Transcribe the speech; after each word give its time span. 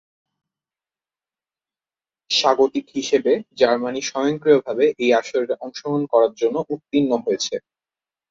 স্বাগতিক 2.29 2.85
হিসেবে 2.95 3.31
জার্মানি 3.59 4.01
স্বয়ংক্রিয়ভাবে 4.09 4.85
এই 4.99 5.09
আসরের 5.19 5.51
অংশগ্রহণ 5.61 6.03
করার 6.11 6.33
জন্য 6.41 6.55
উত্তীর্ণ 6.73 7.11
হয়েছে। 7.25 7.55